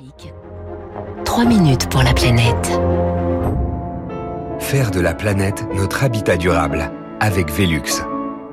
Classique. 0.00 0.32
3 1.24 1.44
minutes 1.44 1.88
pour 1.90 2.02
la 2.02 2.14
planète. 2.14 2.80
Faire 4.58 4.90
de 4.90 5.00
la 5.00 5.14
planète 5.14 5.64
notre 5.74 6.04
habitat 6.04 6.36
durable 6.36 6.90
avec 7.20 7.50
Velux. 7.50 8.02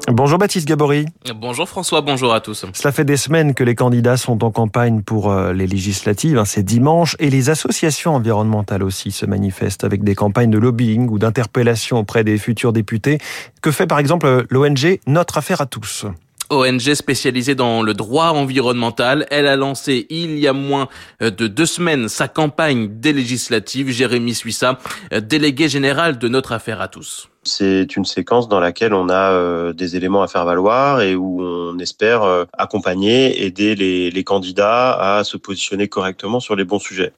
Bonjour 0.10 0.38
Baptiste 0.38 0.68
Gabory. 0.68 1.06
Bonjour 1.36 1.68
François, 1.68 2.02
bonjour 2.02 2.34
à 2.34 2.40
tous. 2.40 2.66
Cela 2.74 2.92
fait 2.92 3.04
des 3.04 3.18
semaines 3.18 3.54
que 3.54 3.64
les 3.64 3.76
candidats 3.76 4.18
sont 4.18 4.44
en 4.44 4.52
campagne 4.52 5.02
pour 5.02 5.32
euh, 5.32 5.52
les 5.52 5.68
législatives, 5.68 6.38
hein, 6.38 6.46
c'est 6.46 6.64
dimanche, 6.64 7.16
et 7.20 7.30
les 7.30 7.50
associations 7.50 8.16
environnementales 8.16 8.84
aussi 8.84 9.12
se 9.12 9.26
manifestent 9.26 9.84
avec 9.84 10.04
des 10.04 10.16
campagnes 10.16 10.52
de 10.52 10.58
lobbying 10.58 11.10
ou 11.10 11.20
d'interpellation 11.20 11.98
auprès 11.98 12.24
des 12.24 12.38
futurs 12.38 12.72
députés. 12.72 13.20
Que 13.62 13.72
fait 13.72 13.88
par 13.88 14.00
exemple 14.00 14.46
l'ONG 14.50 15.00
Notre 15.08 15.38
Affaire 15.38 15.60
à 15.60 15.66
tous? 15.66 16.06
ONG 16.50 16.94
spécialisée 16.94 17.56
dans 17.56 17.82
le 17.82 17.94
droit 17.94 18.30
environnemental. 18.30 19.26
Elle 19.30 19.48
a 19.48 19.56
lancé 19.56 20.08
il 20.10 20.38
y 20.40 20.48
a 20.48 20.54
moins 20.54 20.88
de 21.20 21.48
deux 21.48 21.66
semaines 21.66 22.10
sa 22.10 22.28
campagne 22.28 23.00
des 23.00 23.14
législatives. 23.14 23.90
Jérémy 23.90 24.34
Suissa, 24.34 24.78
délégué 25.12 25.70
général 25.70 26.18
de 26.18 26.28
notre 26.28 26.52
affaire 26.52 26.82
à 26.82 26.88
tous. 26.88 27.30
C'est 27.44 27.96
une 27.96 28.06
séquence 28.06 28.50
dans 28.50 28.60
laquelle 28.60 28.94
on 28.94 29.08
a 29.08 29.32
euh, 29.32 29.72
des 29.72 29.96
éléments 29.96 30.22
à 30.22 30.28
faire 30.28 30.44
valoir 30.44 31.02
et 31.02 31.16
où 31.16 31.42
on 31.42 31.80
espère 31.80 32.24
euh, 32.24 32.44
accompagner, 32.58 33.46
aider 33.46 33.76
les 33.76 34.24
candidats 34.24 35.18
à 35.18 35.24
se 35.24 35.38
positionner 35.38 35.88
correctement 35.88 36.40
sur 36.40 36.56
les 36.56 36.66
bons 36.66 36.80
sujets 36.80 37.14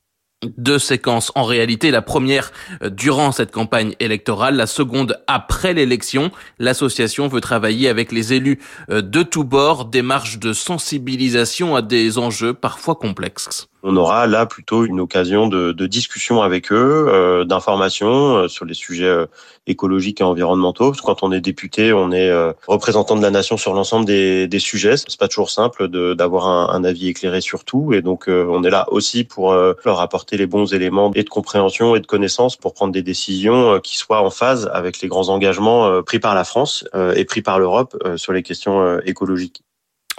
deux 0.58 0.80
séquences 0.80 1.32
en 1.36 1.44
réalité. 1.44 1.92
La 1.92 2.02
première 2.02 2.52
euh, 2.82 2.90
durant 2.90 3.32
cette 3.32 3.52
campagne 3.52 3.96
électorale, 4.00 4.56
la 4.56 4.68
seconde 4.68 5.22
après 5.28 5.74
l'élection. 5.74 6.32
L'association 6.60 7.28
veut 7.28 7.42
travailler 7.42 7.90
avec 7.90 8.12
les 8.12 8.34
élus 8.34 8.60
euh, 8.90 9.02
de 9.02 9.24
tous 9.24 9.44
bords, 9.44 9.86
démarche 9.86 10.40
de 10.40 10.54
sensibilisation 10.54 11.76
à 11.76 11.82
des 11.82 12.18
enjeux 12.18 12.54
parfois 12.54 12.96
complexes 12.96 13.70
on 13.84 13.96
aura 13.96 14.28
là 14.28 14.46
plutôt 14.46 14.86
une 14.86 15.00
occasion 15.00 15.48
de, 15.48 15.72
de 15.72 15.88
discussion 15.88 16.42
avec 16.42 16.72
eux, 16.72 17.06
euh, 17.08 17.46
d'information 17.46 18.38
euh, 18.38 18.48
sur 18.48 18.66
les 18.66 18.74
sujets 18.74 19.06
euh, 19.06 19.26
écologiques 19.68 20.22
et 20.22 20.24
environnementaux. 20.24 20.90
Parce 20.90 21.02
que 21.02 21.06
quand 21.06 21.24
on 21.24 21.32
est 21.32 21.42
député, 21.42 21.94
on 21.94 22.12
est 22.12 22.30
euh, 22.30 22.52
représentant 22.68 23.16
de 23.16 23.22
la 23.22 23.32
nation 23.32 23.58
sur 23.58 23.74
l'ensemble 23.74 24.06
des, 24.06 24.48
des, 24.48 24.60
sujets. 24.60 24.98
C'est 24.98 25.18
pas 25.18 25.28
toujours 25.28 25.50
simple 25.50 25.88
d'avoir 25.88 26.48
un, 26.48 26.76
un, 26.76 26.84
avis 26.84 27.08
éclairé 27.08 27.42
sur 27.42 27.64
tout, 27.64 27.94
et 27.94 28.02
donc 28.02 28.26
on 28.28 28.64
est 28.64 28.70
là 28.70 28.86
aussi 28.92 29.24
pour 29.24 29.54
leur 29.54 30.00
apporter 30.00 30.38
les 30.38 30.46
bons 30.46 30.74
éléments 30.74 31.12
et 31.16 31.24
de 31.24 31.30
compréhension 31.30 31.96
et 31.96 32.00
de 32.00 32.08
connaissance 32.08 32.56
pour 32.58 32.74
prendre 32.74 32.94
des 32.94 33.02
décisions 33.02 33.80
qui 33.80 33.98
soient 33.98 34.22
en 34.22 34.30
phase 34.30 34.70
avec 34.74 35.02
les 35.02 35.08
grands 35.08 35.30
engagements 35.30 36.02
pris 36.04 36.20
par 36.20 36.36
la 36.36 36.44
France 36.44 36.86
et 37.16 37.26
pris 37.26 37.42
par 37.42 37.60
l'Europe 37.60 37.98
sur 38.18 38.34
les 38.34 38.44
questions 38.44 39.00
écologiques. 39.02 39.64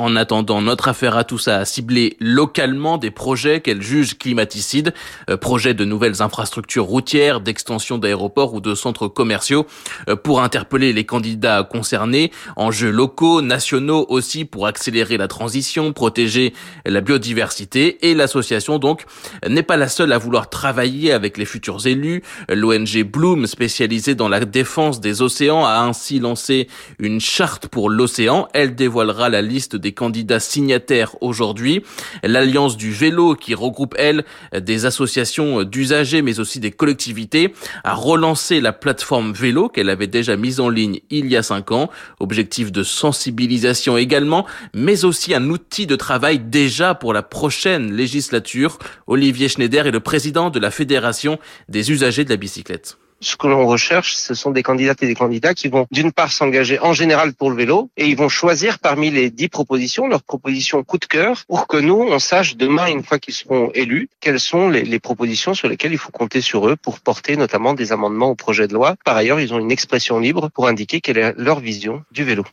En 0.00 0.16
attendant, 0.16 0.62
notre 0.62 0.88
affaire 0.88 1.14
à 1.18 1.24
tout 1.24 1.36
ça 1.36 1.58
a 1.58 1.66
ciblé 1.66 2.16
localement 2.20 2.96
des 2.96 3.10
projets 3.10 3.60
qu'elle 3.60 3.82
juge 3.82 4.16
climaticides, 4.16 4.94
euh, 5.28 5.36
projets 5.36 5.74
de 5.74 5.84
nouvelles 5.84 6.22
infrastructures 6.22 6.86
routières, 6.86 7.42
d'extension 7.42 7.98
d'aéroports 7.98 8.54
ou 8.54 8.62
de 8.62 8.74
centres 8.74 9.08
commerciaux, 9.08 9.66
euh, 10.08 10.16
pour 10.16 10.40
interpeller 10.40 10.94
les 10.94 11.04
candidats 11.04 11.64
concernés, 11.70 12.32
enjeux 12.56 12.88
locaux, 12.88 13.42
nationaux 13.42 14.06
aussi 14.08 14.46
pour 14.46 14.66
accélérer 14.66 15.18
la 15.18 15.28
transition, 15.28 15.92
protéger 15.92 16.54
la 16.86 17.02
biodiversité 17.02 18.08
et 18.08 18.14
l'association 18.14 18.78
donc 18.78 19.04
n'est 19.46 19.62
pas 19.62 19.76
la 19.76 19.88
seule 19.88 20.12
à 20.12 20.18
vouloir 20.18 20.48
travailler 20.48 21.12
avec 21.12 21.36
les 21.36 21.44
futurs 21.44 21.86
élus. 21.86 22.22
L'ONG 22.48 23.02
Bloom, 23.04 23.46
spécialisée 23.46 24.14
dans 24.14 24.30
la 24.30 24.46
défense 24.46 25.00
des 25.00 25.20
océans, 25.20 25.66
a 25.66 25.80
ainsi 25.80 26.20
lancé 26.20 26.68
une 26.98 27.20
charte 27.20 27.68
pour 27.68 27.90
l'océan. 27.90 28.48
Elle 28.54 28.74
dévoilera 28.74 29.28
la 29.28 29.42
liste 29.42 29.76
des 29.76 29.89
candidats 29.92 30.40
signataires 30.40 31.16
aujourd'hui. 31.20 31.82
L'Alliance 32.22 32.76
du 32.76 32.92
vélo, 32.92 33.34
qui 33.34 33.54
regroupe, 33.54 33.94
elle, 33.98 34.24
des 34.56 34.86
associations 34.86 35.64
d'usagers, 35.64 36.22
mais 36.22 36.40
aussi 36.40 36.60
des 36.60 36.70
collectivités, 36.70 37.52
a 37.84 37.94
relancé 37.94 38.60
la 38.60 38.72
plateforme 38.72 39.32
vélo 39.32 39.68
qu'elle 39.68 39.90
avait 39.90 40.06
déjà 40.06 40.36
mise 40.36 40.60
en 40.60 40.68
ligne 40.68 41.00
il 41.10 41.26
y 41.26 41.36
a 41.36 41.42
cinq 41.42 41.72
ans. 41.72 41.90
Objectif 42.18 42.72
de 42.72 42.82
sensibilisation 42.82 43.96
également, 43.96 44.46
mais 44.74 45.04
aussi 45.04 45.34
un 45.34 45.48
outil 45.50 45.86
de 45.86 45.96
travail 45.96 46.38
déjà 46.38 46.94
pour 46.94 47.12
la 47.12 47.22
prochaine 47.22 47.94
législature. 47.94 48.78
Olivier 49.06 49.48
Schneider 49.48 49.86
est 49.86 49.90
le 49.90 50.00
président 50.00 50.50
de 50.50 50.58
la 50.58 50.70
Fédération 50.70 51.38
des 51.68 51.90
usagers 51.90 52.24
de 52.24 52.30
la 52.30 52.36
bicyclette 52.36 52.96
ce 53.20 53.36
que 53.36 53.46
l'on 53.46 53.66
recherche, 53.66 54.14
ce 54.14 54.34
sont 54.34 54.50
des 54.50 54.62
candidates 54.62 55.02
et 55.02 55.06
des 55.06 55.14
candidats 55.14 55.54
qui 55.54 55.68
vont 55.68 55.86
d'une 55.90 56.12
part 56.12 56.32
s'engager 56.32 56.78
en 56.78 56.92
général 56.92 57.34
pour 57.34 57.50
le 57.50 57.56
vélo 57.56 57.90
et 57.96 58.06
ils 58.06 58.16
vont 58.16 58.28
choisir 58.28 58.78
parmi 58.78 59.10
les 59.10 59.30
dix 59.30 59.48
propositions 59.48 60.08
leurs 60.08 60.22
propositions 60.22 60.82
coup 60.82 60.98
de 60.98 61.04
cœur 61.04 61.44
pour 61.46 61.66
que 61.66 61.76
nous, 61.76 62.00
on 62.00 62.18
sache 62.18 62.56
demain, 62.56 62.86
une 62.86 63.02
fois 63.02 63.18
qu'ils 63.18 63.34
seront 63.34 63.70
élus, 63.74 64.08
quelles 64.20 64.40
sont 64.40 64.68
les, 64.68 64.82
les, 64.82 64.98
propositions 64.98 65.54
sur 65.54 65.68
lesquelles 65.68 65.92
il 65.92 65.98
faut 65.98 66.12
compter 66.12 66.40
sur 66.40 66.68
eux 66.68 66.76
pour 66.76 67.00
porter 67.00 67.36
notamment 67.36 67.74
des 67.74 67.92
amendements 67.92 68.30
au 68.30 68.34
projet 68.34 68.66
de 68.66 68.74
loi. 68.74 68.96
Par 69.04 69.16
ailleurs, 69.16 69.40
ils 69.40 69.52
ont 69.52 69.58
une 69.58 69.70
expression 69.70 70.18
libre 70.18 70.50
pour 70.54 70.68
indiquer 70.68 71.00
quelle 71.00 71.18
est 71.18 71.34
leur 71.36 71.60
vision 71.60 72.02
du 72.12 72.24
vélo. 72.24 72.44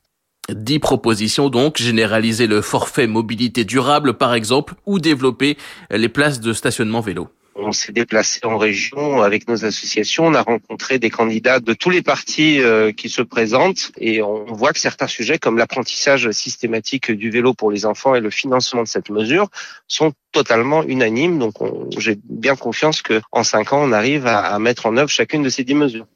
Dix 0.49 0.79
propositions 0.79 1.49
donc, 1.49 1.78
généraliser 1.78 2.47
le 2.47 2.61
forfait 2.61 3.07
mobilité 3.07 3.66
durable 3.66 4.13
par 4.13 4.34
exemple, 4.34 4.75
ou 4.85 4.99
développer 4.99 5.57
les 5.91 6.09
places 6.09 6.39
de 6.39 6.53
stationnement 6.53 7.01
vélo. 7.01 7.28
On 7.59 7.72
s'est 7.72 7.91
déplacé 7.91 8.40
en 8.44 8.57
région 8.57 9.22
avec 9.22 9.47
nos 9.47 9.66
associations. 9.66 10.25
On 10.25 10.34
a 10.34 10.41
rencontré 10.41 11.00
des 11.00 11.09
candidats 11.09 11.59
de 11.59 11.73
tous 11.73 11.90
les 11.90 12.01
partis 12.01 12.62
euh, 12.62 12.91
qui 12.91 13.09
se 13.09 13.22
présentent 13.22 13.91
et 13.97 14.22
on 14.22 14.45
voit 14.45 14.73
que 14.73 14.79
certains 14.79 15.07
sujets 15.07 15.40
comme 15.40 15.57
l'apprentissage 15.57 16.29
systématique 16.31 17.12
du 17.12 17.29
vélo 17.29 17.53
pour 17.53 17.72
les 17.72 17.85
enfants 17.85 18.16
et 18.16 18.19
le 18.19 18.29
financement 18.29 18.84
de 18.84 18.88
cette 18.88 19.09
mesure 19.09 19.50
sont 19.88 20.13
totalement 20.31 20.84
unanimes. 20.84 21.40
Donc 21.40 21.56
j'ai 21.97 22.17
bien 22.23 22.56
confiance 22.56 23.01
que 23.01 23.22
en 23.31 23.44
cinq 23.44 23.73
ans, 23.73 23.81
on 23.81 23.91
arrive 23.91 24.28
à, 24.28 24.40
à 24.40 24.59
mettre 24.59 24.85
en 24.85 24.96
œuvre 24.97 25.09
chacune 25.09 25.44
de 25.44 25.50
ces 25.50 25.63
dix 25.63 25.75
mesures. 25.75 26.07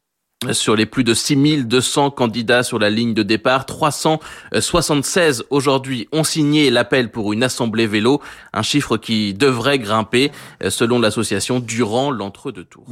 Sur 0.54 0.76
les 0.76 0.88
plus 0.88 1.04
de 1.04 1.14
6200 1.14 2.10
candidats 2.10 2.64
sur 2.64 2.80
la 2.80 2.90
ligne 2.90 3.14
de 3.14 3.22
départ, 3.22 3.68
376 3.68 5.46
aujourd'hui 5.52 6.08
ont 6.12 6.24
signé 6.24 6.72
l'appel 6.72 7.12
pour 7.12 7.32
une 7.32 7.44
assemblée 7.44 7.86
vélo, 7.86 8.22
un 8.52 8.64
chiffre 8.64 8.98
qui 8.98 9.36
devrait 9.36 9.78
grimper 9.78 10.32
selon 10.68 11.00
l'association 11.00 11.60
durant 11.60 12.10
l'entre-deux 12.10 12.66
tours. 12.66 12.88